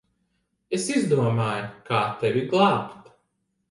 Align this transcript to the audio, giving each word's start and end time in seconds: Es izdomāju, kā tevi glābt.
Es 0.77 0.87
izdomāju, 0.95 1.69
kā 1.93 2.03
tevi 2.25 2.47
glābt. 2.53 3.19